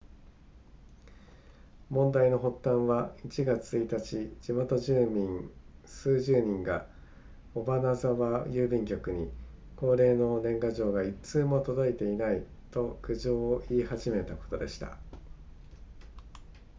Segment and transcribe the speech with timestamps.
[1.91, 3.99] 問題の発端は1月1
[4.31, 5.47] 日地元住民
[5.85, 6.87] 数十人が
[7.53, 9.31] 尾花沢郵便局に
[9.75, 14.97] 恒例の年賀状が1通も届いていないと苦情を言い始めたことでした